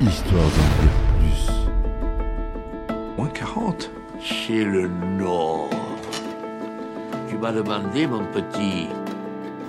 Histoire 0.00 0.42
d'en 0.42 0.82
dire 0.82 0.96
plus. 1.18 1.52
Moins 3.16 3.28
40 3.28 3.90
C'est 4.22 4.64
le 4.64 4.88
Nord. 5.18 5.68
Tu 7.28 7.36
m'as 7.36 7.52
demandé, 7.52 8.06
mon 8.06 8.24
petit. 8.26 8.88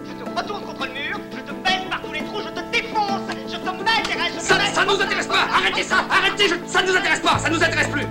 Je 0.06 0.14
te 0.24 0.30
retourne 0.40 0.64
contre 0.64 0.86
le 0.88 0.94
mur, 0.94 1.20
je 1.32 1.42
te 1.42 1.52
baisse 1.52 1.86
par 1.90 2.02
tous 2.02 2.12
les 2.14 2.24
trous, 2.24 2.40
je 2.42 2.50
te 2.50 2.72
défonce, 2.72 3.22
je 3.48 3.58
te 3.58 3.66
m'intéresse, 3.66 4.34
je 4.34 4.40
te 4.40 4.44
Ça, 4.44 4.60
ça 4.74 4.86
nous 4.86 5.02
intéresse 5.02 5.28
pas 5.28 5.48
Arrêtez 5.54 5.84
ça 5.84 5.98
Arrêtez 6.10 6.48
je- 6.48 6.56
Ça 6.68 6.82
nous 6.82 6.96
intéresse 6.96 7.20
pas 7.20 7.38
Ça 7.38 7.50
nous 7.50 7.62
intéresse 7.64 7.88
plus 7.90 8.06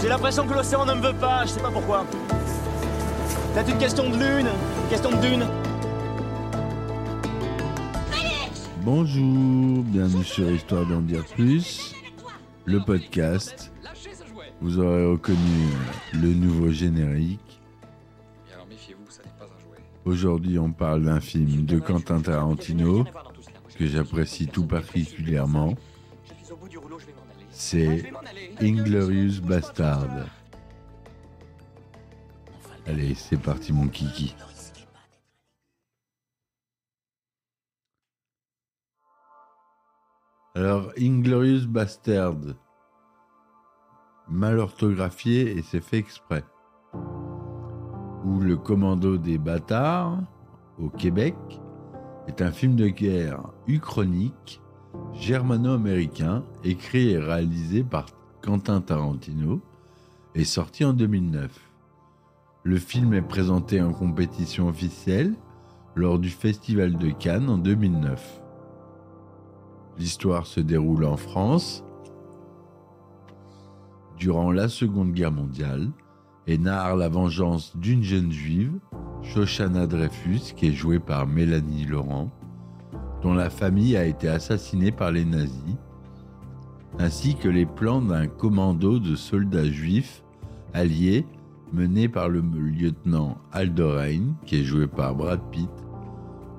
J'ai 0.00 0.08
l'impression 0.08 0.46
que 0.46 0.52
l'océan 0.54 0.84
ne 0.84 0.94
me 0.94 1.00
veut 1.00 1.14
pas, 1.14 1.44
je 1.44 1.50
sais 1.50 1.60
pas 1.60 1.70
pourquoi. 1.70 2.04
Peut-être 3.54 3.70
une 3.70 3.78
question 3.78 4.10
de 4.10 4.16
lune, 4.16 4.48
une 4.48 4.88
question 4.90 5.10
de 5.10 5.16
dune. 5.16 5.46
Bonjour, 8.84 9.82
bienvenue 9.82 10.24
sur 10.24 10.50
Histoire 10.50 10.84
d'en 10.84 11.00
dire 11.00 11.24
plus, 11.24 11.94
le 12.66 12.84
podcast. 12.84 13.72
Vous 14.60 14.78
aurez 14.78 15.06
reconnu 15.06 15.70
le 16.12 16.34
nouveau 16.34 16.68
générique. 16.68 17.62
Aujourd'hui, 20.04 20.58
on 20.58 20.70
parle 20.70 21.04
d'un 21.04 21.20
film 21.20 21.64
de 21.64 21.78
Quentin 21.78 22.20
Tarantino 22.20 23.06
que 23.78 23.86
j'apprécie 23.86 24.48
tout 24.48 24.66
particulièrement. 24.66 25.74
C'est 27.50 28.12
Inglorious 28.60 29.40
Bastard. 29.40 30.26
Allez, 32.86 33.14
c'est 33.14 33.40
parti 33.40 33.72
mon 33.72 33.88
kiki. 33.88 34.34
Alors, 40.56 40.92
Inglorious 40.96 41.66
Bastard, 41.66 42.36
mal 44.28 44.60
orthographié 44.60 45.58
et 45.58 45.62
c'est 45.62 45.80
fait 45.80 45.98
exprès. 45.98 46.44
Ou 48.24 48.38
Le 48.38 48.56
Commando 48.56 49.18
des 49.18 49.36
Bâtards, 49.36 50.22
au 50.78 50.90
Québec, 50.90 51.34
est 52.28 52.40
un 52.40 52.52
film 52.52 52.76
de 52.76 52.86
guerre 52.86 53.42
uchronique 53.66 54.62
germano-américain, 55.14 56.44
écrit 56.62 57.10
et 57.10 57.18
réalisé 57.18 57.82
par 57.82 58.06
Quentin 58.40 58.80
Tarantino, 58.80 59.60
et 60.36 60.44
sorti 60.44 60.84
en 60.84 60.92
2009. 60.92 61.50
Le 62.62 62.76
film 62.76 63.12
est 63.12 63.22
présenté 63.22 63.82
en 63.82 63.92
compétition 63.92 64.68
officielle 64.68 65.34
lors 65.96 66.20
du 66.20 66.30
Festival 66.30 66.96
de 66.96 67.10
Cannes 67.10 67.50
en 67.50 67.58
2009. 67.58 68.43
L'histoire 69.98 70.46
se 70.46 70.60
déroule 70.60 71.04
en 71.04 71.16
France 71.16 71.84
durant 74.18 74.50
la 74.50 74.68
Seconde 74.68 75.12
Guerre 75.12 75.32
mondiale 75.32 75.90
et 76.46 76.58
narre 76.58 76.96
la 76.96 77.08
vengeance 77.08 77.76
d'une 77.76 78.02
jeune 78.02 78.32
juive, 78.32 78.72
Shoshana 79.22 79.86
Dreyfus, 79.86 80.52
qui 80.56 80.68
est 80.68 80.72
jouée 80.72 80.98
par 80.98 81.26
Mélanie 81.26 81.84
Laurent, 81.84 82.30
dont 83.22 83.34
la 83.34 83.50
famille 83.50 83.96
a 83.96 84.04
été 84.04 84.28
assassinée 84.28 84.92
par 84.92 85.10
les 85.10 85.24
nazis, 85.24 85.76
ainsi 86.98 87.34
que 87.34 87.48
les 87.48 87.66
plans 87.66 88.02
d'un 88.02 88.26
commando 88.26 88.98
de 88.98 89.16
soldats 89.16 89.70
juifs 89.70 90.22
alliés 90.74 91.26
mené 91.72 92.08
par 92.08 92.28
le 92.28 92.40
lieutenant 92.40 93.38
Aldorain, 93.52 94.34
qui 94.44 94.60
est 94.60 94.64
joué 94.64 94.86
par 94.86 95.14
Brad 95.14 95.40
Pitt, 95.50 95.70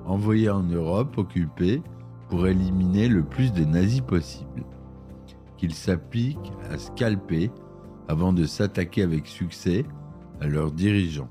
envoyé 0.04 0.50
en 0.50 0.62
Europe 0.62 1.16
occupée 1.16 1.82
pour 2.28 2.46
éliminer 2.46 3.08
le 3.08 3.22
plus 3.22 3.52
de 3.52 3.64
nazis 3.64 4.00
possible, 4.00 4.64
qu'ils 5.56 5.74
s'appliquent 5.74 6.52
à 6.70 6.78
scalper 6.78 7.50
avant 8.08 8.32
de 8.32 8.44
s'attaquer 8.44 9.02
avec 9.02 9.26
succès 9.26 9.84
à 10.40 10.46
leurs 10.46 10.72
dirigeants. 10.72 11.30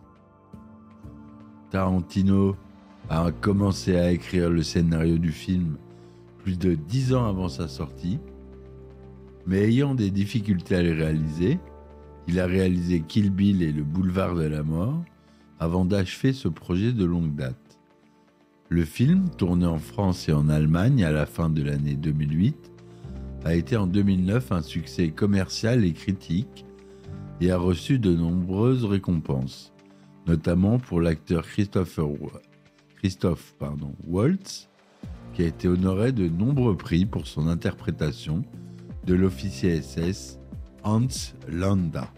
Tarantino 1.69 2.55
a 3.09 3.31
commencé 3.31 3.97
à 3.97 4.11
écrire 4.11 4.49
le 4.49 4.63
scénario 4.63 5.17
du 5.17 5.31
film 5.31 5.77
plus 6.39 6.57
de 6.57 6.75
dix 6.75 7.13
ans 7.13 7.25
avant 7.25 7.49
sa 7.49 7.67
sortie, 7.67 8.19
mais 9.47 9.63
ayant 9.63 9.95
des 9.95 10.11
difficultés 10.11 10.75
à 10.75 10.83
le 10.83 10.93
réaliser, 10.93 11.59
il 12.27 12.39
a 12.39 12.45
réalisé 12.45 13.01
Kill 13.01 13.29
Bill 13.29 13.61
et 13.61 13.71
le 13.71 13.83
Boulevard 13.83 14.35
de 14.35 14.45
la 14.45 14.63
Mort 14.63 15.03
avant 15.59 15.85
d'achever 15.85 16.33
ce 16.33 16.47
projet 16.47 16.91
de 16.91 17.05
longue 17.05 17.35
date. 17.35 17.64
Le 18.67 18.83
film, 18.83 19.29
tourné 19.29 19.67
en 19.67 19.77
France 19.77 20.27
et 20.27 20.33
en 20.33 20.49
Allemagne 20.49 21.03
à 21.03 21.11
la 21.11 21.27
fin 21.27 21.51
de 21.51 21.61
l'année 21.61 21.93
2008, 21.93 22.71
a 23.43 23.53
été 23.53 23.77
en 23.77 23.85
2009 23.85 24.51
un 24.51 24.63
succès 24.63 25.09
commercial 25.09 25.85
et 25.85 25.93
critique 25.93 26.65
et 27.41 27.51
a 27.51 27.57
reçu 27.57 27.99
de 27.99 28.15
nombreuses 28.15 28.83
récompenses, 28.83 29.71
notamment 30.25 30.79
pour 30.79 30.99
l'acteur 30.99 31.45
Christopher 31.45 32.07
Christophe 32.97 33.53
Waltz, 34.07 34.67
qui 35.33 35.43
a 35.43 35.47
été 35.47 35.67
honoré 35.67 36.11
de 36.11 36.27
nombreux 36.27 36.75
prix 36.75 37.05
pour 37.05 37.27
son 37.27 37.47
interprétation 37.47 38.41
de 39.05 39.13
l'officier 39.13 39.79
SS 39.79 40.39
Hans 40.83 41.07
Landa. 41.47 42.11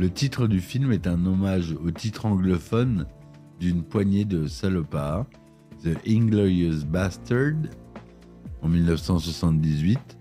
Le 0.00 0.10
titre 0.10 0.48
du 0.48 0.60
film 0.60 0.90
est 0.90 1.06
un 1.06 1.26
hommage 1.26 1.76
au 1.80 1.92
titre 1.92 2.26
anglophone 2.26 3.06
d'une 3.60 3.82
poignée 3.82 4.24
de 4.24 4.46
salopards, 4.46 5.26
The 5.82 5.96
Inglorious 6.06 6.84
Bastard, 6.84 7.56
en 8.62 8.68
1978, 8.68 10.18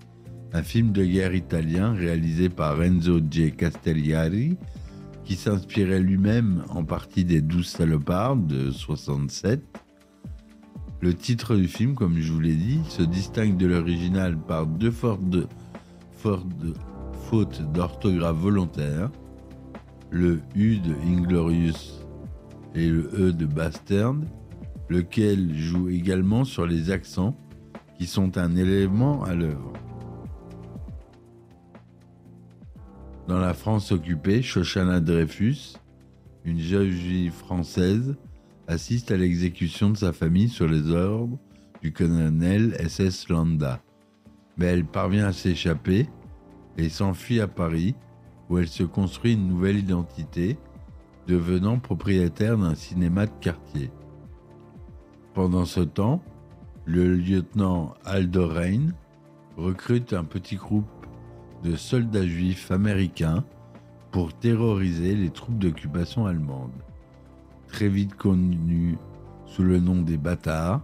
un 0.53 0.63
film 0.63 0.91
de 0.91 1.03
guerre 1.03 1.35
italien 1.35 1.93
réalisé 1.93 2.49
par 2.49 2.77
Renzo 2.77 3.19
G. 3.29 3.51
Castellari, 3.51 4.57
qui 5.23 5.35
s'inspirait 5.35 5.99
lui-même 5.99 6.63
en 6.69 6.83
partie 6.83 7.25
des 7.25 7.41
Douze 7.41 7.67
salopards 7.67 8.37
de 8.37 8.71
67. 8.71 9.61
Le 11.01 11.13
titre 11.13 11.55
du 11.55 11.67
film, 11.67 11.95
comme 11.95 12.17
je 12.17 12.31
vous 12.31 12.39
l'ai 12.39 12.55
dit, 12.55 12.79
se 12.87 13.03
distingue 13.03 13.57
de 13.57 13.67
l'original 13.67 14.37
par 14.37 14.65
deux 14.65 14.91
fortes, 14.91 15.21
fautes 16.13 17.61
d'orthographe 17.73 18.37
volontaires, 18.37 19.11
le 20.09 20.39
U 20.55 20.77
de 20.77 20.93
Inglorious 21.05 21.96
et 22.75 22.87
le 22.87 23.09
E 23.13 23.31
de 23.31 23.45
Bastard, 23.45 24.15
lequel 24.89 25.55
joue 25.55 25.89
également 25.89 26.43
sur 26.43 26.65
les 26.65 26.91
accents 26.91 27.35
qui 27.97 28.05
sont 28.05 28.37
un 28.37 28.55
élément 28.55 29.23
à 29.23 29.33
l'œuvre. 29.33 29.73
Dans 33.27 33.39
la 33.39 33.53
France 33.53 33.91
occupée, 33.91 34.41
Shoshana 34.41 35.01
Dreyfus, 35.01 35.73
une 36.45 36.59
jeune 36.59 36.89
juive 36.89 37.33
française, 37.33 38.15
assiste 38.67 39.11
à 39.11 39.17
l'exécution 39.17 39.89
de 39.89 39.97
sa 39.97 40.13
famille 40.13 40.49
sur 40.49 40.67
les 40.67 40.91
ordres 40.91 41.37
du 41.81 41.91
colonel 41.91 42.75
SS 42.87 43.29
Landa. 43.29 43.81
Mais 44.57 44.67
elle 44.67 44.85
parvient 44.85 45.27
à 45.27 45.33
s'échapper 45.33 46.07
et 46.77 46.89
s'enfuit 46.89 47.41
à 47.41 47.47
Paris, 47.47 47.95
où 48.49 48.57
elle 48.57 48.67
se 48.67 48.83
construit 48.83 49.33
une 49.33 49.47
nouvelle 49.47 49.77
identité, 49.77 50.57
devenant 51.27 51.77
propriétaire 51.77 52.57
d'un 52.57 52.75
cinéma 52.75 53.25
de 53.25 53.31
quartier. 53.41 53.91
Pendant 55.33 55.65
ce 55.65 55.81
temps, 55.81 56.23
le 56.85 57.15
lieutenant 57.15 57.93
Aldorain 58.05 58.87
recrute 59.57 60.13
un 60.13 60.23
petit 60.23 60.55
groupe 60.55 60.87
de 61.63 61.75
soldats 61.75 62.25
juifs 62.25 62.71
américains 62.71 63.43
pour 64.11 64.33
terroriser 64.33 65.15
les 65.15 65.29
troupes 65.29 65.59
d'occupation 65.59 66.25
allemandes. 66.25 66.71
Très 67.67 67.89
vite 67.89 68.15
connus 68.15 68.97
sous 69.45 69.63
le 69.63 69.79
nom 69.79 70.01
des 70.01 70.17
bâtards, 70.17 70.81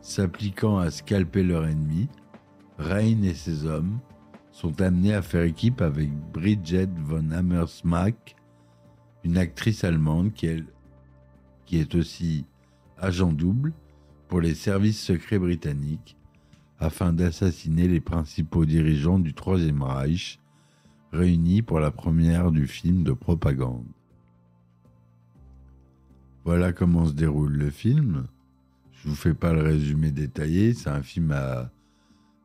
s'appliquant 0.00 0.78
à 0.78 0.90
scalper 0.90 1.42
leur 1.42 1.66
ennemi, 1.66 2.08
Rain 2.78 3.22
et 3.22 3.34
ses 3.34 3.64
hommes 3.64 3.98
sont 4.52 4.80
amenés 4.82 5.14
à 5.14 5.22
faire 5.22 5.42
équipe 5.42 5.80
avec 5.80 6.10
Bridget 6.32 6.88
von 7.04 7.30
Hammersmack, 7.30 8.36
une 9.26 9.38
actrice 9.38 9.82
allemande 9.82 10.32
qui 10.34 10.46
est, 10.46 11.94
aussi 11.96 12.46
agent 12.96 13.32
double 13.32 13.72
pour 14.28 14.40
les 14.40 14.54
services 14.54 15.02
secrets 15.02 15.40
britanniques 15.40 16.16
afin 16.78 17.12
d'assassiner 17.12 17.88
les 17.88 17.98
principaux 17.98 18.64
dirigeants 18.64 19.18
du 19.18 19.34
Troisième 19.34 19.82
Reich 19.82 20.38
réunis 21.12 21.62
pour 21.62 21.80
la 21.80 21.90
première 21.90 22.52
du 22.52 22.68
film 22.68 23.02
de 23.02 23.12
propagande. 23.12 23.88
Voilà 26.44 26.72
comment 26.72 27.06
se 27.06 27.12
déroule 27.12 27.56
le 27.56 27.70
film. 27.70 28.28
Je 28.92 29.08
vous 29.08 29.16
fais 29.16 29.34
pas 29.34 29.52
le 29.52 29.62
résumé 29.62 30.12
détaillé, 30.12 30.72
c'est 30.72 30.90
un 30.90 31.02
film 31.02 31.32
à 31.32 31.72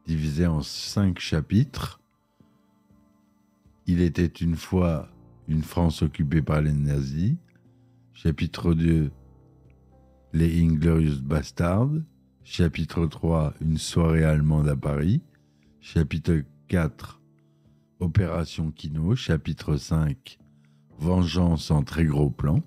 divisé 0.08 0.48
en 0.48 0.64
cinq 0.64 1.20
chapitres. 1.20 2.02
Il 3.86 4.02
était 4.02 4.26
une 4.26 4.56
fois 4.56 5.12
une 5.52 5.64
France 5.64 6.02
occupée 6.02 6.42
par 6.42 6.62
les 6.62 6.72
nazis. 6.72 7.36
Chapitre 8.14 8.74
2, 8.74 9.12
Les 10.32 10.64
Inglorious 10.64 11.22
Bastards. 11.22 11.92
Chapitre 12.44 13.06
3, 13.06 13.54
Une 13.60 13.78
soirée 13.78 14.24
allemande 14.24 14.70
à 14.70 14.78
Paris. 14.78 15.22
Chapitre 15.82 16.44
4, 16.70 17.22
Opération 18.00 18.72
Kino. 18.72 19.14
Chapitre 19.16 19.76
5, 19.76 20.40
Vengeance 21.00 21.70
en 21.70 21.84
très 21.84 22.06
gros 22.06 22.30
plan. 22.30 22.64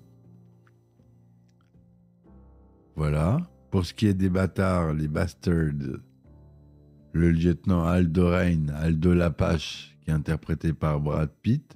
Voilà. 2.95 3.49
Pour 3.71 3.83
ce 3.85 3.95
qui 3.95 4.05
est 4.05 4.13
des 4.13 4.29
bâtards, 4.29 4.93
les 4.93 5.07
bastards, 5.07 5.73
le 7.13 7.31
lieutenant 7.31 7.83
Aldo 7.83 8.29
Rain, 8.29 8.67
Aldo 8.75 9.15
Lapache, 9.15 9.97
qui 10.01 10.11
est 10.11 10.13
interprété 10.13 10.71
par 10.71 10.99
Brad 10.99 11.31
Pitt, 11.41 11.75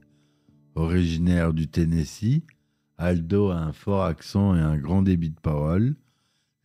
originaire 0.79 1.53
du 1.53 1.67
Tennessee, 1.67 2.43
Aldo 2.97 3.49
a 3.49 3.57
un 3.57 3.73
fort 3.73 4.03
accent 4.03 4.55
et 4.55 4.59
un 4.59 4.77
grand 4.77 5.01
débit 5.01 5.29
de 5.29 5.39
parole, 5.39 5.95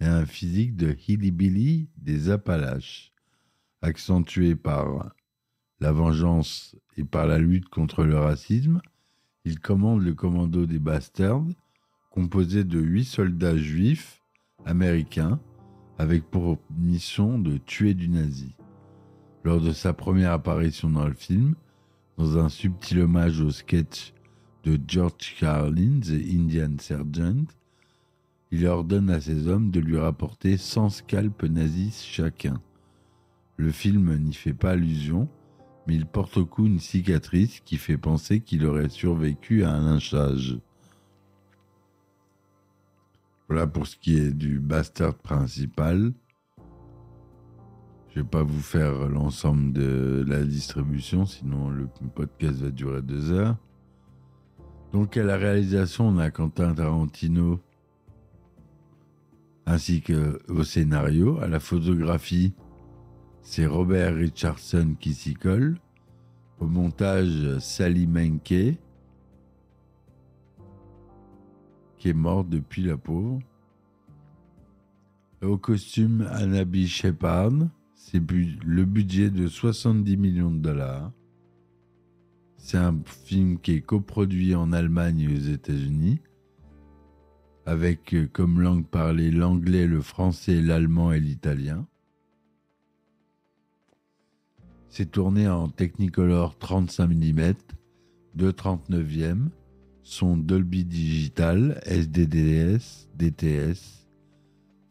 et 0.00 0.06
un 0.06 0.24
physique 0.26 0.76
de 0.76 0.96
hillbilly 1.06 1.88
des 1.98 2.30
Appalaches, 2.30 3.12
accentué 3.82 4.54
par 4.54 5.12
la 5.80 5.92
vengeance 5.92 6.76
et 6.96 7.04
par 7.04 7.26
la 7.26 7.38
lutte 7.38 7.68
contre 7.68 8.04
le 8.04 8.16
racisme. 8.16 8.80
Il 9.44 9.60
commande 9.60 10.02
le 10.02 10.14
commando 10.14 10.66
des 10.66 10.78
Bastards, 10.78 11.44
composé 12.10 12.64
de 12.64 12.80
huit 12.80 13.04
soldats 13.04 13.56
juifs 13.56 14.22
américain 14.64 15.40
avec 15.98 16.24
pour 16.30 16.58
mission 16.78 17.38
de 17.38 17.58
tuer 17.58 17.94
du 17.94 18.08
nazi. 18.08 18.54
Lors 19.44 19.60
de 19.60 19.72
sa 19.72 19.92
première 19.92 20.32
apparition 20.32 20.88
dans 20.88 21.06
le 21.06 21.14
film, 21.14 21.54
dans 22.16 22.38
un 22.38 22.48
subtil 22.48 23.00
hommage 23.00 23.40
au 23.40 23.50
sketch 23.50 24.12
de 24.64 24.78
George 24.86 25.36
Carlin, 25.38 26.00
The 26.00 26.12
Indian 26.12 26.76
Sergeant, 26.78 27.44
il 28.50 28.66
ordonne 28.66 29.10
à 29.10 29.20
ses 29.20 29.48
hommes 29.48 29.70
de 29.70 29.80
lui 29.80 29.98
rapporter 29.98 30.56
100 30.56 30.90
scalpes 30.90 31.42
nazis 31.42 32.02
chacun. 32.02 32.60
Le 33.56 33.70
film 33.70 34.16
n'y 34.16 34.34
fait 34.34 34.54
pas 34.54 34.70
allusion, 34.70 35.28
mais 35.86 35.94
il 35.94 36.06
porte 36.06 36.36
au 36.36 36.46
cou 36.46 36.66
une 36.66 36.80
cicatrice 36.80 37.60
qui 37.60 37.76
fait 37.76 37.98
penser 37.98 38.40
qu'il 38.40 38.64
aurait 38.64 38.88
survécu 38.88 39.64
à 39.64 39.72
un 39.72 39.84
lynchage. 39.84 40.58
Voilà 43.48 43.66
pour 43.66 43.86
ce 43.86 43.96
qui 43.96 44.16
est 44.16 44.30
du 44.30 44.58
bastard 44.58 45.14
principal. 45.14 46.12
Je 48.14 48.20
vais 48.20 48.26
pas 48.26 48.44
vous 48.44 48.60
faire 48.60 49.08
l'ensemble 49.08 49.72
de 49.72 50.24
la 50.28 50.44
distribution, 50.44 51.26
sinon 51.26 51.68
le 51.70 51.88
podcast 52.14 52.60
va 52.60 52.70
durer 52.70 53.02
deux 53.02 53.32
heures. 53.32 53.56
Donc 54.92 55.16
à 55.16 55.24
la 55.24 55.36
réalisation, 55.36 56.06
on 56.06 56.18
a 56.18 56.30
Quentin 56.30 56.72
Tarantino, 56.74 57.58
ainsi 59.66 60.00
que 60.00 60.38
au 60.48 60.62
scénario. 60.62 61.40
À 61.40 61.48
la 61.48 61.58
photographie, 61.58 62.54
c'est 63.42 63.66
Robert 63.66 64.14
Richardson 64.14 64.94
qui 65.00 65.12
s'y 65.12 65.34
colle. 65.34 65.76
Au 66.60 66.66
montage, 66.66 67.58
Sally 67.58 68.06
Menke. 68.06 68.78
qui 71.98 72.10
est 72.10 72.12
morte 72.12 72.48
depuis 72.48 72.84
la 72.84 72.96
pauvre. 72.96 73.40
Au 75.42 75.58
costume, 75.58 76.28
Anabi 76.30 76.86
Shepard, 76.86 77.50
c'est 78.10 78.20
le 78.20 78.84
budget 78.84 79.30
de 79.30 79.46
70 79.46 80.16
millions 80.18 80.50
de 80.50 80.58
dollars. 80.58 81.10
C'est 82.58 82.76
un 82.76 83.00
film 83.06 83.58
qui 83.58 83.72
est 83.72 83.80
coproduit 83.80 84.54
en 84.54 84.72
Allemagne 84.72 85.20
et 85.20 85.28
aux 85.28 85.40
États-Unis, 85.40 86.20
avec 87.64 88.14
euh, 88.14 88.28
comme 88.30 88.60
langue 88.60 88.86
parlée 88.86 89.30
l'anglais, 89.30 89.86
le 89.86 90.02
français, 90.02 90.60
l'allemand 90.60 91.12
et 91.12 91.20
l'italien. 91.20 91.86
C'est 94.90 95.10
tourné 95.10 95.48
en 95.48 95.68
Technicolor 95.70 96.58
35 96.58 97.08
mm, 97.08 97.54
2,39e, 98.36 99.48
son 100.02 100.36
Dolby 100.36 100.84
Digital, 100.84 101.80
SDDS, 101.86 103.08
DTS, 103.16 104.06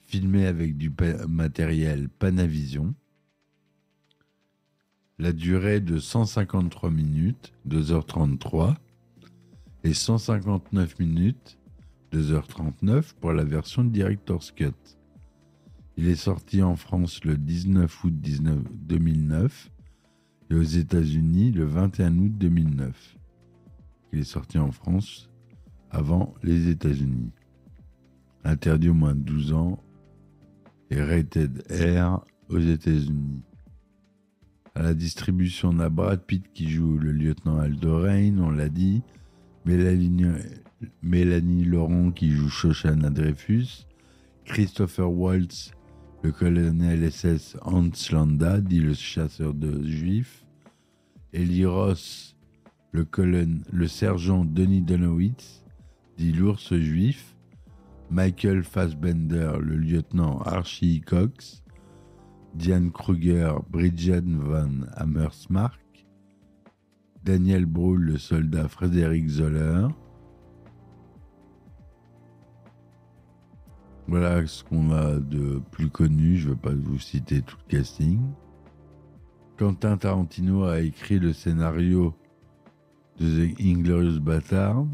filmé 0.01 0.47
avec 0.47 0.77
du 0.77 0.91
matériel 1.27 2.09
Panavision. 2.09 2.95
La 5.19 5.31
durée 5.31 5.79
de 5.79 5.99
153 5.99 6.89
minutes, 6.89 7.53
2h33, 7.67 8.75
et 9.83 9.93
159 9.93 10.99
minutes, 10.99 11.59
2h39 12.11 13.13
pour 13.21 13.31
la 13.31 13.43
version 13.43 13.83
Director's 13.83 14.51
Cut. 14.51 14.73
Il 15.97 16.07
est 16.07 16.15
sorti 16.15 16.63
en 16.63 16.75
France 16.75 17.23
le 17.23 17.37
19 17.37 18.03
août 18.03 18.13
2009 18.15 19.71
et 20.49 20.55
aux 20.55 20.63
États-Unis 20.63 21.51
le 21.51 21.65
21 21.65 22.17
août 22.17 22.31
2009. 22.35 23.17
Il 24.13 24.19
est 24.19 24.23
sorti 24.23 24.57
en 24.57 24.71
France 24.71 25.29
avant 25.91 26.33
les 26.41 26.69
États-Unis. 26.69 27.31
Interdit 28.43 28.89
au 28.89 28.95
moins 28.95 29.13
de 29.13 29.21
12 29.21 29.53
ans 29.53 29.79
et 30.89 31.01
rated 31.01 31.63
R 31.69 32.25
aux 32.49 32.59
États-Unis. 32.59 33.43
À 34.75 34.81
la 34.81 34.95
distribution, 34.95 35.69
on 35.69 35.79
a 35.79 36.17
Pitt 36.17 36.51
qui 36.51 36.67
joue 36.67 36.97
le 36.97 37.11
lieutenant 37.11 37.59
Aldo 37.59 37.99
Rain, 37.99 38.39
on 38.39 38.49
l'a 38.49 38.69
dit. 38.69 39.03
Mélanie, 39.65 40.25
Mélanie 41.03 41.65
Laurent 41.65 42.11
qui 42.11 42.31
joue 42.31 42.49
Shoshana 42.49 43.11
Dreyfus. 43.11 43.85
Christopher 44.45 45.11
Waltz, 45.11 45.71
le 46.23 46.31
colonel 46.31 47.11
SS 47.11 47.55
Hans 47.61 47.91
Landa, 48.11 48.59
dit 48.61 48.79
le 48.79 48.95
chasseur 48.95 49.53
de 49.53 49.83
juifs. 49.83 50.43
Eli 51.33 51.65
Ross, 51.65 52.35
le 52.91 53.07
le 53.71 53.87
sergent 53.87 54.43
Denis 54.43 54.81
Donowitz, 54.81 55.63
dit 56.17 56.31
l'ours 56.31 56.75
juif, 56.75 57.35
Michael 58.09 58.63
Fassbender, 58.63 59.53
le 59.59 59.77
lieutenant 59.77 60.39
Archie 60.41 61.01
Cox, 61.01 61.62
Diane 62.55 62.91
Kruger, 62.91 63.55
Bridget 63.69 64.23
Van 64.25 64.85
Hammersmark, 64.95 65.79
Daniel 67.23 67.65
Brühl, 67.65 68.01
le 68.01 68.17
soldat 68.17 68.67
Frédéric 68.67 69.27
Zoller. 69.27 69.87
Voilà 74.07 74.45
ce 74.45 74.63
qu'on 74.63 74.91
a 74.91 75.19
de 75.19 75.61
plus 75.71 75.89
connu, 75.89 76.35
je 76.35 76.49
ne 76.49 76.53
vais 76.53 76.59
pas 76.59 76.73
vous 76.73 76.99
citer 76.99 77.41
tout 77.41 77.57
le 77.65 77.77
casting. 77.77 78.19
Quentin 79.57 79.97
Tarantino 79.97 80.65
a 80.65 80.81
écrit 80.81 81.19
le 81.19 81.33
scénario 81.33 82.13
de 83.19 83.47
The 83.47 83.61
Inglorious 83.61 84.19
Bastard, 84.19 84.85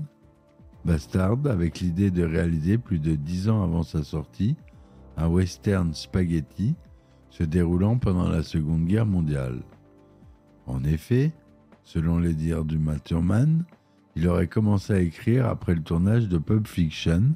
Bastard 0.86 1.40
avec 1.46 1.80
l'idée 1.80 2.12
de 2.12 2.24
réaliser 2.24 2.78
plus 2.78 3.00
de 3.00 3.16
dix 3.16 3.50
ans 3.50 3.64
avant 3.64 3.84
sa 3.84 4.04
sortie 4.04 4.56
un 5.18 5.28
western 5.28 5.94
spaghetti 5.94 6.76
se 7.30 7.44
déroulant 7.44 7.98
pendant 7.98 8.28
la 8.28 8.44
Seconde 8.44 8.86
Guerre 8.86 9.06
mondiale. 9.06 9.62
En 10.66 10.84
effet, 10.84 11.32
selon 11.84 12.20
les 12.20 12.34
dires 12.34 12.66
du 12.66 12.78
Maturman, 12.78 13.66
il 14.16 14.28
aurait 14.28 14.48
commencé 14.48 14.94
à 14.94 15.00
écrire 15.00 15.48
après 15.48 15.76
le 15.76 15.82
tournage 15.82 16.28
de 16.28 16.38
Pulp 16.38 16.68
Fiction, 16.68 17.34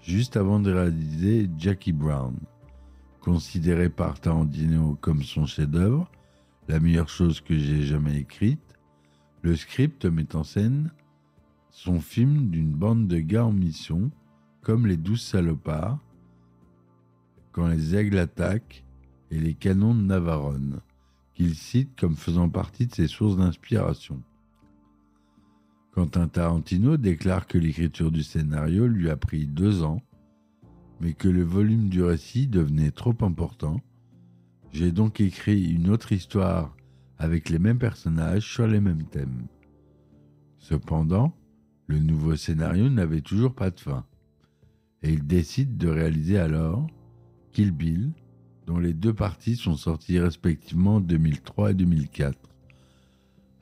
juste 0.00 0.36
avant 0.36 0.60
de 0.60 0.72
réaliser 0.72 1.50
Jackie 1.58 1.92
Brown. 1.92 2.36
Considéré 3.20 3.88
par 3.88 4.20
Tarantino 4.20 4.96
comme 5.00 5.22
son 5.22 5.46
chef-d'œuvre, 5.46 6.10
la 6.68 6.80
meilleure 6.80 7.08
chose 7.08 7.40
que 7.40 7.56
j'ai 7.56 7.82
jamais 7.82 8.18
écrite, 8.18 8.74
le 9.42 9.54
script 9.54 10.04
met 10.04 10.34
en 10.34 10.44
scène 10.44 10.90
son 11.70 12.00
film 12.00 12.50
d'une 12.50 12.72
bande 12.72 13.06
de 13.06 13.18
gars 13.18 13.44
en 13.44 13.52
mission, 13.52 14.10
comme 14.62 14.86
les 14.86 14.96
douze 14.96 15.22
salopards, 15.22 15.98
quand 17.52 17.68
les 17.68 17.94
aigles 17.94 18.18
attaquent 18.18 18.84
et 19.30 19.38
les 19.38 19.54
canons 19.54 19.94
de 19.94 20.02
Navarone, 20.02 20.80
qu'il 21.34 21.54
cite 21.54 21.98
comme 21.98 22.16
faisant 22.16 22.48
partie 22.48 22.86
de 22.86 22.94
ses 22.94 23.06
sources 23.06 23.36
d'inspiration. 23.36 24.22
Quentin 25.92 26.28
Tarantino 26.28 26.96
déclare 26.96 27.46
que 27.46 27.58
l'écriture 27.58 28.12
du 28.12 28.22
scénario 28.22 28.86
lui 28.86 29.10
a 29.10 29.16
pris 29.16 29.46
deux 29.46 29.82
ans, 29.82 30.00
mais 31.00 31.12
que 31.12 31.28
le 31.28 31.42
volume 31.42 31.88
du 31.88 32.02
récit 32.02 32.46
devenait 32.46 32.90
trop 32.90 33.16
important. 33.20 33.80
J'ai 34.72 34.92
donc 34.92 35.20
écrit 35.20 35.72
une 35.72 35.90
autre 35.90 36.12
histoire 36.12 36.76
avec 37.18 37.48
les 37.48 37.58
mêmes 37.58 37.78
personnages 37.78 38.46
sur 38.46 38.66
les 38.66 38.80
mêmes 38.80 39.04
thèmes. 39.04 39.46
Cependant, 40.58 41.34
le 41.86 41.98
nouveau 41.98 42.36
scénario 42.36 42.88
n'avait 42.90 43.22
toujours 43.22 43.54
pas 43.54 43.70
de 43.70 43.80
fin, 43.80 44.04
et 45.02 45.12
il 45.12 45.26
décide 45.26 45.78
de 45.78 45.88
réaliser 45.88 46.38
alors 46.38 46.86
Kill 47.52 47.72
Bill, 47.72 48.12
dont 48.68 48.78
les 48.78 48.92
deux 48.92 49.14
parties 49.14 49.56
sont 49.56 49.76
sorties 49.76 50.18
respectivement 50.18 50.96
en 50.96 51.00
2003 51.00 51.70
et 51.70 51.74
2004. 51.74 52.38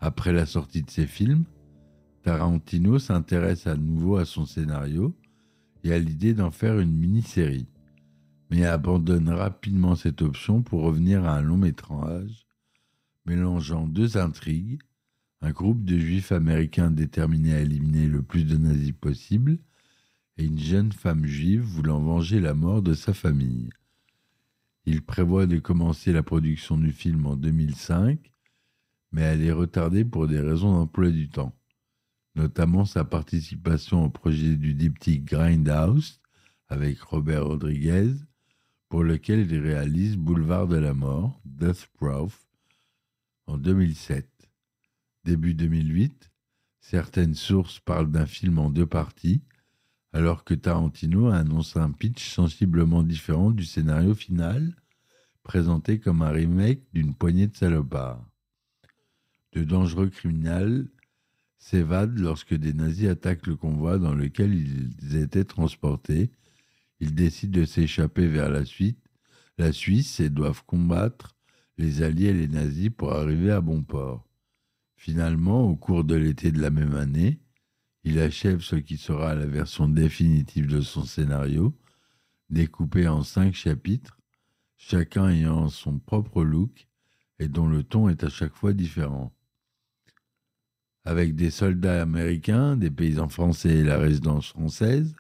Après 0.01 0.33
la 0.33 0.47
sortie 0.47 0.83
de 0.83 0.91
ces 0.91 1.07
films, 1.07 1.45
Tarantino 2.25 2.99
s'intéresse 2.99 3.69
à 3.69 3.77
nouveau 3.77 4.17
à 4.17 4.25
son 4.25 4.47
scénario 4.47 5.17
et 5.85 5.93
à 5.93 5.99
l'idée 6.01 6.35
d'en 6.35 6.51
faire 6.51 6.81
une 6.81 6.93
mini-série. 6.93 7.69
mais 8.51 8.65
abandonne 8.65 9.29
rapidement 9.29 9.95
cette 9.95 10.23
option 10.23 10.63
pour 10.63 10.83
revenir 10.83 11.25
à 11.25 11.37
un 11.37 11.43
long 11.43 11.57
métrage 11.57 12.49
mélangeant 13.27 13.87
deux 13.87 14.17
intrigues, 14.17 14.81
un 15.41 15.53
groupe 15.53 15.85
de 15.85 15.99
juifs 15.99 16.33
américains 16.33 16.91
déterminés 16.91 17.55
à 17.55 17.61
éliminer 17.61 18.09
le 18.09 18.23
plus 18.23 18.45
de 18.45 18.57
nazis 18.57 18.93
possible 18.93 19.59
et 20.37 20.45
une 20.45 20.59
jeune 20.59 20.91
femme 20.91 21.27
juive 21.27 21.63
voulant 21.63 22.01
venger 22.01 22.41
la 22.41 22.55
mort 22.55 22.83
de 22.83 22.95
sa 22.95 23.15
famille. 23.15 23.69
Il 24.87 25.03
prévoit 25.03 25.47
de 25.47 25.59
commencer 25.59 26.13
la 26.13 26.23
production 26.23 26.79
du 26.79 26.93
film 26.93 27.27
en 27.27 27.35
2005, 27.35 28.31
mais 29.11 29.23
elle 29.23 29.43
est 29.43 29.53
retardée 29.53 30.05
pour 30.05 30.29
des 30.29 30.41
raisons 30.41 30.73
d'emploi 30.73 31.11
du 31.11 31.29
temps, 31.29 31.59
notamment 32.37 32.85
sa 32.85 33.05
participation 33.05 34.05
au 34.05 34.11
projet 34.11 34.55
du 34.55 34.75
diptyque 34.75 35.25
Grindhouse 35.25 36.21
avec 36.69 37.01
Robert 37.01 37.47
Rodriguez, 37.47 38.13
pour 38.89 39.03
lequel 39.03 39.51
il 39.51 39.59
réalise 39.59 40.17
Boulevard 40.17 40.69
de 40.69 40.77
la 40.77 40.95
Mort, 40.95 41.41
Death 41.45 41.89
Proof, 41.95 42.47
en 43.49 43.59
2007. 43.59 44.29
Début 45.25 45.55
2008, 45.55 46.31
certaines 46.79 47.35
sources 47.35 47.81
parlent 47.81 48.11
d'un 48.13 48.27
film 48.27 48.61
en 48.61 48.71
deux 48.71 48.87
parties, 48.87 49.43
alors 50.17 50.45
que 50.45 50.55
Tarantino 50.55 51.29
a 51.29 51.37
annoncé 51.37 51.79
un 51.79 51.91
pitch 51.91 52.31
sensiblement 52.31 53.03
différent 53.03 53.51
du 53.51 53.67
scénario 53.67 54.15
final, 54.15 54.75
présenté 55.43 56.01
comme 56.01 56.23
un 56.23 56.31
remake 56.31 56.81
d'une 56.95 57.13
poignée 57.13 57.49
de 57.49 57.55
salopards. 57.55 58.27
De 59.53 59.63
dangereux 59.63 60.09
criminels 60.09 60.89
s'évadent 61.59 62.19
lorsque 62.19 62.55
des 62.55 62.73
nazis 62.73 63.11
attaquent 63.11 63.47
le 63.47 63.57
convoi 63.57 63.99
dans 63.99 64.15
lequel 64.15 64.55
ils 64.55 65.17
étaient 65.17 65.45
transportés. 65.45 66.31
Ils 66.99 67.15
décident 67.15 67.61
de 67.61 67.67
s'échapper 67.67 68.27
vers 68.27 68.49
la, 68.49 68.65
suite, 68.65 69.05
la 69.59 69.71
Suisse 69.71 70.19
et 70.19 70.31
doivent 70.31 70.65
combattre 70.65 71.37
les 71.77 72.01
Alliés 72.01 72.29
et 72.29 72.33
les 72.33 72.49
nazis 72.49 72.89
pour 72.89 73.13
arriver 73.13 73.51
à 73.51 73.61
bon 73.61 73.83
port. 73.83 74.27
Finalement, 74.97 75.65
au 75.65 75.77
cours 75.77 76.05
de 76.05 76.15
l'été 76.15 76.53
de 76.53 76.63
la 76.63 76.71
même 76.71 76.95
année, 76.95 77.39
il 78.07 78.21
achève 78.21 78.61
ce 78.61 78.77
qui 78.77 78.99
sera 78.99 79.35
la 79.35 79.47
version 79.47 79.89
définitive 79.89 80.69
de 80.69 80.81
son 80.81 81.03
scénario, 81.03 81.77
découpé 82.51 83.09
en 83.09 83.25
cinq 83.25 83.53
chapitres, 83.53 84.21
chacun 84.77 85.29
ayant 85.29 85.69
son 85.69 85.99
propre 85.99 86.45
look 86.45 86.87
et 87.41 87.49
dont 87.49 87.67
le 87.67 87.83
ton 87.83 88.09
est 88.09 88.23
à 88.23 88.29
chaque 88.29 88.55
fois 88.55 88.73
différent. 88.73 89.35
Avec 91.05 91.35
des 91.35 91.51
soldats 91.51 92.01
américains, 92.01 92.77
des 92.77 92.93
paysans 92.93 93.29
français 93.29 93.79
et 93.79 93.85
la 93.85 93.99
résidence 93.99 94.51
française, 94.51 95.17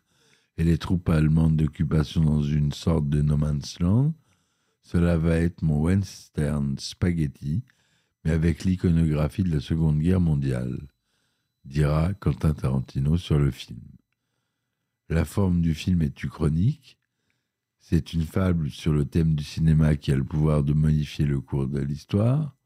et 0.56 0.62
les 0.62 0.78
troupes 0.78 1.08
allemandes 1.08 1.56
d'occupation 1.56 2.22
dans 2.22 2.42
une 2.42 2.72
sorte 2.72 3.08
de 3.08 3.20
no 3.20 3.36
man's 3.36 3.80
land, 3.80 4.14
cela 4.82 5.18
va 5.18 5.34
être 5.38 5.60
mon 5.62 5.80
western 5.80 6.78
spaghetti, 6.78 7.64
mais 8.24 8.30
avec 8.30 8.62
l'iconographie 8.62 9.42
de 9.42 9.50
la 9.50 9.60
Seconde 9.60 9.98
Guerre 9.98 10.20
mondiale, 10.20 10.78
dira 11.66 12.14
Quentin 12.14 12.54
Tarantino 12.54 13.16
sur 13.16 13.38
le 13.38 13.50
film. 13.50 13.80
La 15.08 15.24
forme 15.24 15.60
du 15.60 15.74
film 15.74 16.02
est 16.02 16.22
uchronique. 16.22 16.98
C'est 17.78 18.12
une 18.12 18.24
fable 18.24 18.70
sur 18.70 18.92
le 18.92 19.04
thème 19.04 19.34
du 19.34 19.44
cinéma 19.44 19.96
qui 19.96 20.10
a 20.10 20.16
le 20.16 20.24
pouvoir 20.24 20.64
de 20.64 20.72
modifier 20.72 21.26
le 21.26 21.40
cours 21.40 21.68
de 21.68 21.80
l'histoire. 21.80 22.56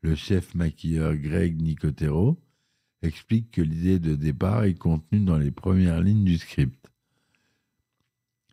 Le 0.00 0.14
chef 0.14 0.54
maquilleur 0.54 1.16
Greg 1.16 1.60
Nicotero 1.60 2.40
explique 3.02 3.50
que 3.50 3.62
l'idée 3.62 3.98
de 3.98 4.14
départ 4.14 4.64
est 4.64 4.78
contenue 4.78 5.20
dans 5.20 5.38
les 5.38 5.50
premières 5.50 6.00
lignes 6.00 6.24
du 6.24 6.38
script. 6.38 6.90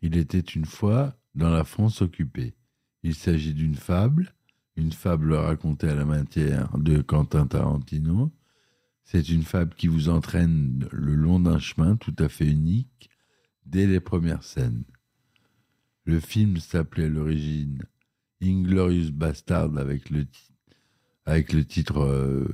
Il 0.02 0.16
était 0.16 0.40
une 0.40 0.66
fois 0.66 1.16
dans 1.34 1.50
la 1.50 1.64
France 1.64 2.02
occupée. 2.02 2.54
Il 3.02 3.14
s'agit 3.14 3.54
d'une 3.54 3.74
fable, 3.74 4.34
une 4.76 4.92
fable 4.92 5.32
racontée 5.32 5.88
à 5.88 5.94
la 5.94 6.04
matière 6.04 6.76
de 6.76 7.00
Quentin 7.00 7.46
Tarantino. 7.46 8.30
C'est 9.04 9.28
une 9.28 9.42
fable 9.42 9.74
qui 9.74 9.88
vous 9.88 10.08
entraîne 10.08 10.88
le 10.92 11.14
long 11.14 11.40
d'un 11.40 11.58
chemin 11.58 11.96
tout 11.96 12.14
à 12.18 12.28
fait 12.28 12.46
unique 12.46 13.10
dès 13.66 13.86
les 13.86 14.00
premières 14.00 14.44
scènes. 14.44 14.84
Le 16.04 16.18
film 16.18 16.56
s'appelait 16.56 17.04
à 17.04 17.08
l'origine 17.08 17.82
Inglorious 18.42 19.12
Bastard 19.12 19.76
avec 19.76 20.10
le, 20.10 20.26
titre 21.64 22.00
euh, 22.00 22.48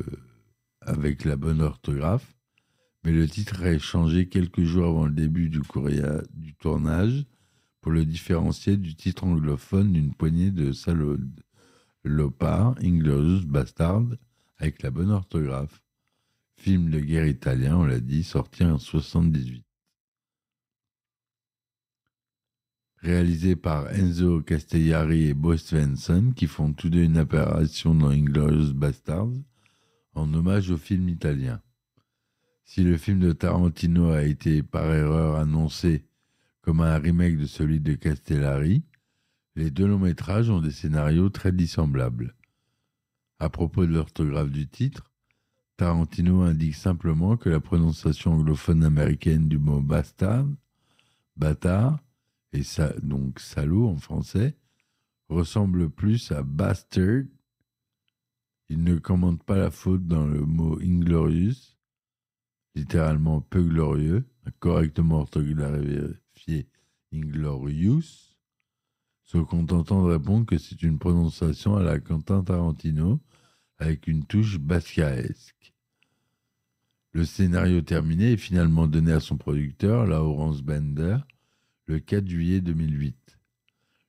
avec 0.82 1.24
la 1.24 1.36
bonne 1.36 1.62
orthographe, 1.62 2.34
mais 3.04 3.12
le 3.12 3.26
titre 3.26 3.64
a 3.64 3.78
changé 3.78 4.28
quelques 4.28 4.64
jours 4.64 4.88
avant 4.88 5.06
le 5.06 5.12
début 5.12 5.48
du, 5.48 5.60
courrier, 5.60 6.02
du 6.34 6.54
tournage 6.54 7.24
pour 7.80 7.92
le 7.92 8.04
différencier 8.04 8.76
du 8.76 8.96
titre 8.96 9.24
anglophone 9.24 9.92
d'une 9.92 10.12
poignée 10.12 10.50
de 10.50 10.72
salopards, 10.72 12.74
Inglorious 12.82 13.46
Bastard, 13.46 14.04
avec 14.58 14.82
la 14.82 14.90
bonne 14.90 15.10
orthographe. 15.10 15.82
Film 16.58 16.90
de 16.90 16.98
guerre 16.98 17.28
italien, 17.28 17.76
on 17.76 17.84
l'a 17.84 18.00
dit, 18.00 18.24
sorti 18.24 18.64
en 18.64 18.78
78. 18.78 19.64
Réalisé 22.96 23.54
par 23.54 23.88
Enzo 23.92 24.42
Castellari 24.42 25.28
et 25.28 25.34
Bo 25.34 25.56
Svensson, 25.56 26.32
qui 26.34 26.48
font 26.48 26.72
tous 26.72 26.90
deux 26.90 27.04
une 27.04 27.16
apparition 27.16 27.94
dans 27.94 28.10
Inglorious 28.10 28.74
Bastards, 28.74 29.30
en 30.14 30.34
hommage 30.34 30.72
au 30.72 30.76
film 30.76 31.08
italien. 31.08 31.62
Si 32.64 32.82
le 32.82 32.96
film 32.96 33.20
de 33.20 33.30
Tarantino 33.30 34.10
a 34.10 34.24
été 34.24 34.64
par 34.64 34.92
erreur 34.92 35.36
annoncé 35.36 36.06
comme 36.60 36.80
un 36.80 36.98
remake 36.98 37.38
de 37.38 37.46
celui 37.46 37.78
de 37.78 37.94
Castellari, 37.94 38.82
les 39.54 39.70
deux 39.70 39.86
longs 39.86 40.00
métrages 40.00 40.50
ont 40.50 40.60
des 40.60 40.72
scénarios 40.72 41.30
très 41.30 41.52
dissemblables. 41.52 42.34
À 43.38 43.48
propos 43.48 43.86
de 43.86 43.92
l'orthographe 43.92 44.50
du 44.50 44.66
titre, 44.66 45.08
Tarantino 45.78 46.42
indique 46.42 46.74
simplement 46.74 47.36
que 47.36 47.48
la 47.48 47.60
prononciation 47.60 48.32
anglophone 48.32 48.82
américaine 48.82 49.48
du 49.48 49.58
mot 49.58 49.80
bastard, 49.80 50.44
bâtard, 51.36 52.00
et 52.52 52.62
donc 53.00 53.38
salaud 53.38 53.86
en 53.86 53.96
français, 53.96 54.56
ressemble 55.28 55.88
plus 55.88 56.32
à 56.32 56.42
bastard. 56.42 57.22
Il 58.68 58.82
ne 58.82 58.98
commande 58.98 59.40
pas 59.44 59.56
la 59.56 59.70
faute 59.70 60.04
dans 60.08 60.26
le 60.26 60.40
mot 60.40 60.80
inglorious, 60.80 61.76
littéralement 62.74 63.40
peu 63.40 63.62
glorieux, 63.62 64.24
correctement 64.58 65.20
orthographié 65.20 66.66
inglorious, 67.14 68.34
se 69.22 69.38
contentant 69.38 70.02
de 70.02 70.10
répondre 70.10 70.44
que 70.44 70.58
c'est 70.58 70.82
une 70.82 70.98
prononciation 70.98 71.76
à 71.76 71.84
la 71.84 72.00
Quentin 72.00 72.42
Tarantino 72.42 73.20
avec 73.78 74.06
une 74.06 74.24
touche 74.24 74.58
bascaesque. 74.58 75.72
Le 77.12 77.24
scénario 77.24 77.80
terminé 77.80 78.32
est 78.32 78.36
finalement 78.36 78.86
donné 78.86 79.12
à 79.12 79.20
son 79.20 79.36
producteur, 79.36 80.06
Laurence 80.06 80.62
Bender, 80.62 81.18
le 81.86 82.00
4 82.00 82.28
juillet 82.28 82.60
2008. 82.60 83.16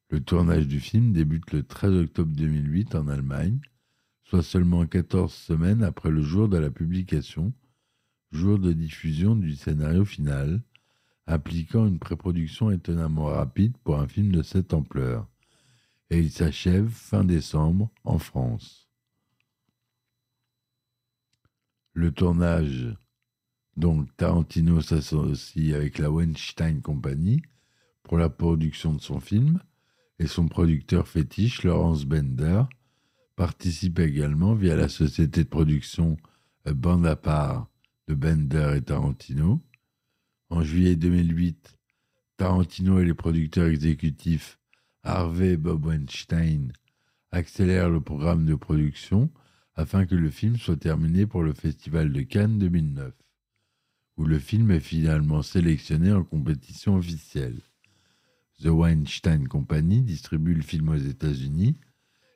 Le 0.10 0.20
tournage 0.20 0.68
du 0.68 0.80
film 0.80 1.14
débute 1.14 1.52
le 1.52 1.64
13 1.64 1.94
octobre 1.94 2.32
2008 2.36 2.96
en 2.96 3.08
Allemagne, 3.08 3.60
soit 4.24 4.44
seulement 4.44 4.86
14 4.86 5.34
semaines 5.34 5.84
après 5.84 6.10
le 6.10 6.22
jour 6.22 6.50
de 6.50 6.58
la 6.58 6.72
publication, 6.72 7.54
jour 8.32 8.60
de 8.60 8.74
diffusion 8.74 9.36
du 9.36 9.56
scénario 9.56 10.04
final, 10.04 10.62
impliquant 11.26 11.86
une 11.86 12.00
pré-production 12.00 12.72
étonnamment 12.72 13.26
rapide 13.26 13.78
pour 13.84 14.00
un 14.00 14.08
film 14.08 14.32
de 14.32 14.42
cette 14.42 14.74
ampleur. 14.74 15.28
Et 16.10 16.20
il 16.20 16.32
s'achève 16.32 16.90
fin 16.90 17.24
décembre 17.24 17.92
en 18.04 18.18
France. 18.18 18.89
Le 22.00 22.14
tournage, 22.14 22.96
donc 23.76 24.08
Tarantino 24.16 24.80
s'associe 24.80 25.74
avec 25.74 25.98
la 25.98 26.10
Weinstein 26.10 26.82
Company, 26.82 27.42
pour 28.04 28.18
la 28.18 28.30
production 28.30 28.94
de 28.94 29.02
son 29.02 29.20
film, 29.20 29.60
et 30.18 30.26
son 30.26 30.48
producteur 30.48 31.10
fétiche, 31.10 31.64
Laurence 31.64 32.06
Bender, 32.06 32.64
participe 33.36 34.00
également 34.00 34.54
via 34.54 34.78
la 34.78 34.88
société 34.88 35.44
de 35.44 35.50
production 35.50 36.16
Bande 36.64 37.06
à 37.06 37.18
part 37.18 37.68
de 38.08 38.14
Bender 38.14 38.76
et 38.78 38.82
Tarantino. 38.82 39.62
En 40.50 40.64
juillet 40.64 40.96
2008, 40.96 41.76
Tarantino 42.38 43.02
et 43.02 43.06
les 43.06 43.14
producteurs 43.14 43.68
exécutifs 43.68 44.58
Harvey 45.04 45.52
et 45.52 45.58
Bob 45.58 45.86
Weinstein 45.86 46.72
accélèrent 47.32 47.90
le 47.90 48.00
programme 48.00 48.46
de 48.46 48.56
production 48.56 49.30
afin 49.80 50.06
que 50.06 50.16
le 50.16 50.30
film 50.30 50.58
soit 50.58 50.76
terminé 50.76 51.26
pour 51.26 51.42
le 51.42 51.54
Festival 51.54 52.12
de 52.12 52.22
Cannes 52.22 52.60
2009, 52.60 53.14
où 54.18 54.26
le 54.26 54.38
film 54.38 54.72
est 54.72 54.82
finalement 54.82 55.42
sélectionné 55.42 56.12
en 56.12 56.26
compétition 56.26 56.98
officielle. 56.98 57.62
The 58.62 58.66
Weinstein 58.66 59.48
Company 59.48 60.02
distribue 60.02 60.54
le 60.54 60.64
film 60.64 60.90
aux 60.90 60.98
États-Unis 60.98 61.78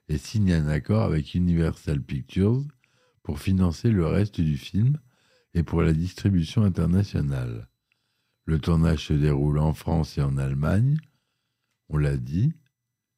et 0.07 0.17
signe 0.17 0.53
un 0.53 0.69
accord 0.69 1.01
avec 1.01 1.35
Universal 1.35 2.01
Pictures 2.01 2.63
pour 3.23 3.39
financer 3.39 3.91
le 3.91 4.05
reste 4.07 4.39
du 4.39 4.55
film 4.57 4.97
et 5.53 5.63
pour 5.63 5.81
la 5.81 5.91
distribution 5.91 6.63
internationale. 6.63 7.67
Le 8.45 8.57
tournage 8.57 9.07
se 9.07 9.13
déroule 9.13 9.59
en 9.59 9.73
France 9.73 10.17
et 10.17 10.21
en 10.21 10.37
Allemagne. 10.37 10.97
on 11.89 11.97
l'a 11.97 12.15
dit, 12.15 12.53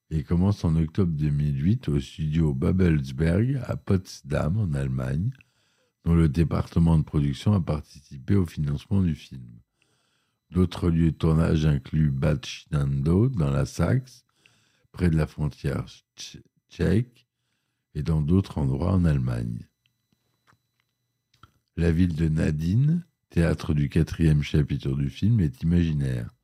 et 0.10 0.24
commence 0.24 0.64
en 0.64 0.76
octobre 0.76 1.12
2008 1.14 1.90
au 1.90 2.00
studio 2.00 2.54
Babelsberg 2.54 3.62
à 3.66 3.76
Potsdam, 3.76 4.58
en 4.58 4.74
Allemagne, 4.74 5.32
dont 6.04 6.14
le 6.14 6.30
département 6.30 6.98
de 6.98 7.04
production 7.04 7.54
a 7.54 7.62
participé 7.62 8.36
au 8.36 8.46
financement 8.46 9.02
du 9.02 9.16
film. 9.16 9.60
D'autres 10.52 10.90
lieux 10.90 11.12
de 11.12 11.18
tournage 11.18 11.66
incluent 11.66 12.12
Bad 12.12 12.46
Schnando, 12.46 13.30
dans 13.30 13.50
la 13.50 13.66
Saxe, 13.66 14.26
près 14.92 15.10
de 15.10 15.18
la 15.18 15.28
frontière 15.28 15.86
tchèque, 16.70 17.28
et 17.96 18.04
dans 18.04 18.22
d'autres 18.22 18.58
endroits 18.58 18.94
en 18.94 19.06
Allemagne. 19.06 19.68
La 21.78 21.92
ville 21.92 22.16
de 22.16 22.28
Nadine, 22.28 23.06
théâtre 23.30 23.74
du 23.74 23.90
quatrième 23.90 24.44
chapitre 24.44 24.96
du 24.96 25.10
film, 25.10 25.40
est 25.40 25.64
imaginaire. 25.64 26.35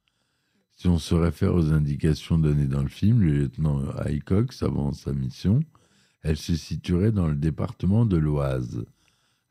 Si 0.81 0.87
on 0.87 0.97
se 0.97 1.13
réfère 1.13 1.53
aux 1.53 1.71
indications 1.71 2.39
données 2.39 2.65
dans 2.65 2.81
le 2.81 2.89
film, 2.89 3.21
le 3.21 3.31
lieutenant 3.31 3.87
Haycox, 3.99 4.63
avant 4.63 4.93
sa 4.93 5.13
mission, 5.13 5.59
elle 6.23 6.37
se 6.37 6.55
situerait 6.55 7.11
dans 7.11 7.27
le 7.27 7.35
département 7.35 8.03
de 8.03 8.17
l'Oise. 8.17 8.83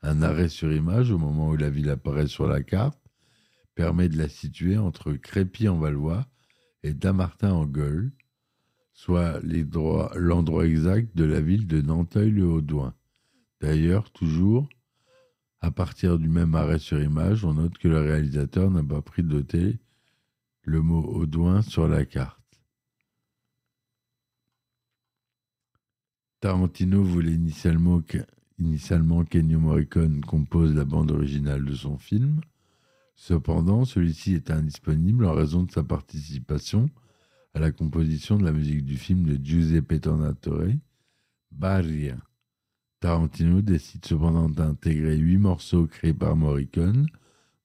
Un 0.01 0.23
arrêt 0.23 0.49
sur 0.49 0.73
image 0.73 1.09
au 1.09 1.17
moment 1.17 1.51
où 1.51 1.55
la 1.55 1.69
ville 1.69 1.89
apparaît 1.89 2.27
sur 2.27 2.47
la 2.47 2.61
carte 2.61 2.99
permet 3.75 4.09
de 4.09 4.17
la 4.17 4.27
situer 4.27 4.77
entre 4.77 5.13
Crépy 5.13 5.69
en 5.69 5.77
Valois 5.77 6.27
et 6.83 6.93
Damartin 6.93 7.53
en 7.53 7.65
Gueule, 7.65 8.11
soit 8.91 9.39
l'endroit 9.41 10.67
exact 10.67 11.15
de 11.15 11.23
la 11.23 11.39
ville 11.39 11.65
de 11.65 11.79
Nanteuil-le-Haudouin. 11.79 12.93
D'ailleurs, 13.61 14.11
toujours 14.11 14.67
à 15.61 15.71
partir 15.71 16.19
du 16.19 16.27
même 16.27 16.55
arrêt 16.55 16.79
sur 16.79 17.01
image, 17.01 17.45
on 17.45 17.53
note 17.53 17.77
que 17.77 17.87
le 17.87 18.01
réalisateur 18.01 18.69
n'a 18.69 18.83
pas 18.83 19.01
pris 19.01 19.23
de 19.23 19.29
doté 19.29 19.79
le 20.63 20.81
mot 20.81 21.03
Audouin 21.03 21.61
sur 21.61 21.87
la 21.87 22.05
carte. 22.05 22.39
Tarantino 26.39 27.03
voulait 27.03 27.33
initialement, 27.33 28.01
initialement 28.57 29.23
qu'Ennio 29.23 29.59
Morricone 29.59 30.21
compose 30.21 30.73
la 30.75 30.85
bande 30.85 31.11
originale 31.11 31.65
de 31.65 31.75
son 31.75 31.97
film. 31.97 32.41
Cependant, 33.15 33.85
celui-ci 33.85 34.33
est 34.33 34.49
indisponible 34.49 35.25
en 35.25 35.33
raison 35.33 35.63
de 35.63 35.71
sa 35.71 35.83
participation 35.83 36.89
à 37.53 37.59
la 37.59 37.71
composition 37.71 38.37
de 38.37 38.45
la 38.45 38.51
musique 38.51 38.83
du 38.83 38.97
film 38.97 39.23
de 39.23 39.43
Giuseppe 39.43 40.01
Tornatore, 40.01 40.73
Barria. 41.51 42.17
Tarantino 42.99 43.61
décide 43.61 44.05
cependant 44.05 44.49
d'intégrer 44.49 45.17
huit 45.17 45.37
morceaux 45.37 45.85
créés 45.85 46.13
par 46.13 46.35
Morricone 46.35 47.07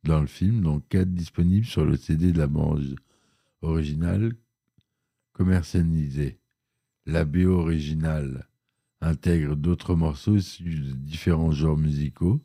dans 0.07 0.21
le 0.21 0.27
film, 0.27 0.63
dont 0.63 0.81
quatre 0.89 1.13
disponibles 1.13 1.67
sur 1.67 1.85
le 1.85 1.97
CD 1.97 2.33
de 2.33 2.39
la 2.39 2.47
bande 2.47 2.97
originale 3.63 4.35
commercialisée. 5.33 6.39
La 7.05 7.25
BO 7.25 7.61
originale 7.61 8.49
intègre 9.01 9.55
d'autres 9.55 9.95
morceaux 9.95 10.37
issus 10.37 10.81
de 10.81 10.93
différents 10.93 11.53
genres 11.53 11.77
musicaux, 11.77 12.41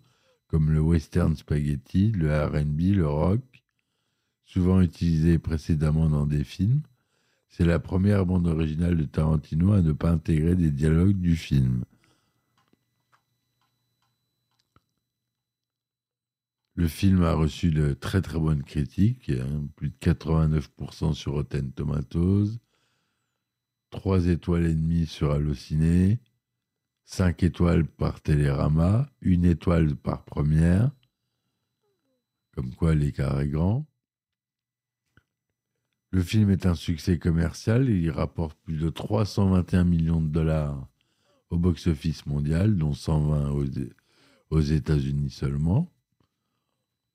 comme 0.48 0.72
le 0.72 0.82
western 0.82 1.36
spaghetti, 1.36 2.12
le 2.12 2.46
RB, 2.46 2.96
le 2.96 3.08
rock, 3.08 3.64
souvent 4.44 4.82
utilisés 4.82 5.40
précédemment 5.40 6.10
dans 6.10 6.26
des 6.26 6.44
films. 6.44 6.82
C'est 7.48 7.66
la 7.66 7.80
première 7.80 8.26
bande 8.26 8.48
originale 8.48 8.98
de 8.98 9.06
Tarantino 9.06 9.74
à 9.74 9.82
ne 9.82 9.94
pas 9.94 10.12
intégrer 10.12 10.56
des 10.56 10.72
dialogues 10.72 11.20
du 11.20 11.36
film. 11.36 11.86
Le 16.82 16.88
film 16.88 17.22
a 17.22 17.36
reçu 17.36 17.70
de 17.70 17.94
très 17.94 18.24
très 18.24 18.40
bonnes 18.40 18.64
critiques, 18.64 19.30
hein, 19.30 19.68
plus 19.76 19.90
de 19.92 19.96
89% 20.02 21.14
sur 21.14 21.34
Rotten 21.34 21.72
Tomatoes, 21.72 22.58
3 23.92 24.26
étoiles 24.26 24.66
et 24.66 24.74
demie 24.74 25.06
sur 25.06 25.30
Allociné, 25.30 26.20
5 27.06 27.44
étoiles 27.44 27.86
par 27.86 28.20
Télérama, 28.22 29.08
1 29.24 29.44
étoile 29.44 29.96
par 29.96 30.26
première, 30.26 30.90
comme 32.56 32.74
quoi 32.74 32.96
l'écart 32.96 33.40
est 33.42 33.50
grand. 33.50 33.86
Le 36.10 36.24
film 36.24 36.50
est 36.50 36.66
un 36.66 36.74
succès 36.74 37.20
commercial, 37.20 37.90
il 37.90 38.10
rapporte 38.10 38.60
plus 38.64 38.78
de 38.78 38.90
321 38.90 39.84
millions 39.84 40.20
de 40.20 40.30
dollars 40.30 40.90
au 41.52 41.60
box-office 41.60 42.26
mondial, 42.26 42.76
dont 42.76 42.96
120 42.96 43.52
aux, 43.52 43.66
aux 44.50 44.62
États-Unis 44.62 45.30
seulement. 45.30 45.94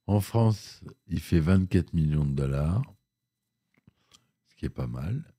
En 0.06 0.20
France, 0.20 0.82
il 1.08 1.20
fait 1.20 1.40
24 1.40 1.92
millions 1.92 2.24
de 2.24 2.32
dollars, 2.32 2.82
ce 4.48 4.54
qui 4.56 4.66
est 4.66 4.70
pas 4.70 4.86
mal. 4.86 5.34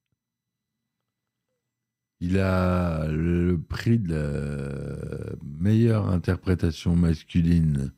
Il 2.20 2.38
a 2.40 3.08
le 3.08 3.62
prix 3.62 4.00
de 4.00 4.14
la 4.14 5.36
meilleure 5.44 6.10
interprétation 6.10 6.96
masculine 6.96 7.94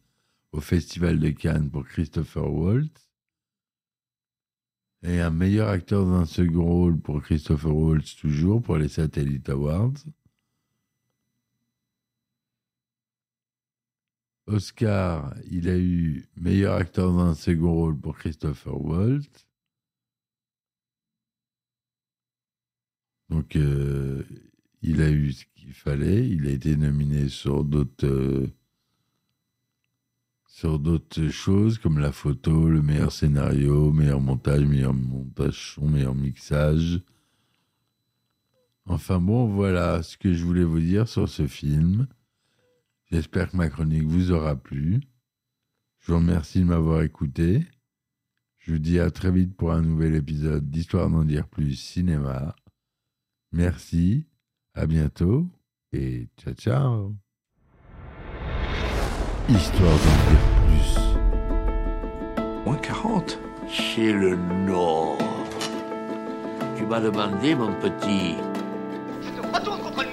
au 0.51 0.61
Festival 0.61 1.19
de 1.19 1.29
Cannes 1.29 1.71
pour 1.71 1.85
Christopher 1.85 2.51
Waltz 2.51 3.09
et 5.03 5.21
un 5.21 5.29
meilleur 5.29 5.69
acteur 5.69 6.05
d'un 6.05 6.25
second 6.25 6.65
rôle 6.65 6.99
pour 6.99 7.21
Christopher 7.21 7.73
Waltz 7.73 8.15
toujours 8.17 8.61
pour 8.61 8.77
les 8.77 8.89
Satellite 8.89 9.49
Awards. 9.49 9.93
Oscar, 14.49 15.33
il 15.51 15.69
a 15.69 15.77
eu 15.77 16.27
meilleur 16.35 16.75
acteur 16.75 17.13
dans 17.13 17.19
un 17.19 17.35
second 17.35 17.73
rôle 17.73 17.97
pour 17.97 18.17
Christopher 18.17 18.79
Waltz. 18.81 19.47
Donc, 23.29 23.55
euh, 23.55 24.23
il 24.81 25.01
a 25.01 25.09
eu 25.09 25.33
ce 25.33 25.45
qu'il 25.55 25.73
fallait. 25.73 26.27
Il 26.27 26.47
a 26.47 26.51
été 26.51 26.75
nominé 26.75 27.29
sur 27.29 27.63
d'autres 27.63 28.07
euh, 28.07 28.47
sur 30.47 30.79
d'autres 30.79 31.29
choses 31.29 31.77
comme 31.77 31.99
la 31.99 32.11
photo, 32.11 32.69
le 32.69 32.81
meilleur 32.81 33.11
scénario, 33.11 33.93
meilleur 33.93 34.19
montage, 34.19 34.65
meilleur 34.65 34.93
montage 34.93 35.75
son, 35.75 35.87
meilleur 35.87 36.15
mixage. 36.15 37.01
Enfin 38.85 39.19
bon, 39.19 39.47
voilà 39.47 40.01
ce 40.03 40.17
que 40.17 40.33
je 40.33 40.43
voulais 40.43 40.63
vous 40.63 40.79
dire 40.79 41.07
sur 41.07 41.29
ce 41.29 41.47
film. 41.47 42.07
J'espère 43.11 43.49
que 43.49 43.57
ma 43.57 43.69
chronique 43.69 44.03
vous 44.03 44.31
aura 44.31 44.55
plu. 44.55 44.99
Je 45.99 46.11
vous 46.11 46.19
remercie 46.19 46.59
de 46.59 46.65
m'avoir 46.65 47.01
écouté. 47.01 47.65
Je 48.59 48.73
vous 48.73 48.79
dis 48.79 48.99
à 48.99 49.09
très 49.09 49.31
vite 49.31 49.55
pour 49.55 49.71
un 49.71 49.81
nouvel 49.81 50.13
épisode 50.15 50.69
d'Histoire 50.69 51.09
d'en 51.09 51.23
dire 51.23 51.47
plus 51.47 51.73
cinéma. 51.73 52.55
Merci, 53.51 54.27
à 54.75 54.85
bientôt 54.85 55.47
et 55.91 56.27
ciao 56.37 56.53
ciao. 56.53 57.15
Histoire 59.49 59.97
d'en 59.97 60.17
dire 60.29 60.45
plus. 60.67 60.99
Moins 62.65 62.77
40 62.77 63.39
Chez 63.67 64.13
le 64.13 64.35
Nord. 64.67 65.17
Tu 66.77 66.85
m'as 66.85 67.01
demandé, 67.01 67.55
mon 67.55 67.73
petit. 67.79 68.35
Je 69.21 69.29
te 69.31 69.41
retourne 69.41 69.81
contre 69.81 70.03
le 70.03 70.09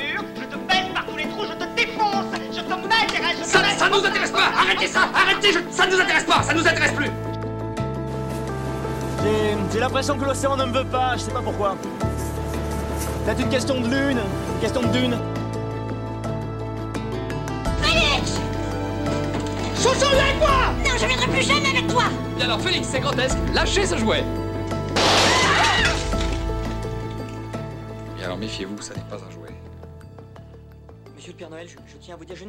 mets- 4.01 4.03
ça 4.03 4.03
nous 4.03 4.07
intéresse 4.07 4.31
pas. 4.31 4.51
Arrêtez 4.59 4.87
ça. 4.87 5.01
Arrêtez 5.15 5.53
je- 5.53 5.59
Ça 5.71 5.87
nous 5.87 5.99
intéresse 6.01 6.25
pas. 6.25 6.43
Ça 6.43 6.55
nous 6.55 6.67
intéresse 6.67 6.93
plus. 6.93 7.11
J'ai 9.73 9.81
l'impression 9.81 10.17
que 10.19 10.25
l'océan 10.25 10.57
ne 10.57 10.65
me 10.65 10.73
veut 10.79 10.85
pas, 10.87 11.17
je 11.17 11.23
sais 11.23 11.31
pas 11.33 11.43
pourquoi. 11.43 11.77
Peut-être 13.25 13.41
une 13.41 13.49
question 13.51 13.81
de 13.81 13.89
lune, 13.89 14.19
une 14.55 14.61
question 14.61 14.81
de 14.83 14.87
dune. 14.89 15.19
Félix 17.83 18.41
Chouchou, 19.77 20.09
viens 20.15 20.25
avec 20.25 20.39
moi 20.39 20.49
Non, 20.85 20.91
je 20.99 21.07
viendrai 21.07 21.27
plus 21.27 21.43
jamais 21.43 21.69
avec 21.69 21.87
toi. 21.89 22.05
Et 22.39 22.43
alors 22.45 22.61
Félix, 22.61 22.89
c'est 22.89 23.01
grotesque, 23.01 23.37
lâchez 23.53 23.85
ce 23.85 23.99
jouet. 23.99 24.25
Et 28.21 28.25
alors 28.25 28.39
méfiez-vous, 28.39 28.81
ça 28.81 28.95
n'est 28.95 29.01
pas 29.03 29.17
un 29.17 29.31
jouet. 29.31 29.51
Monsieur 31.17 31.33
le 31.33 31.37
Père 31.39 31.51
Noël, 31.51 31.67
je, 31.69 31.75
je 31.93 31.97
tiens 32.01 32.15
à 32.15 32.17
vous 32.19 32.25
dire, 32.25 32.37
je 32.37 32.41
n'ai 32.41 32.45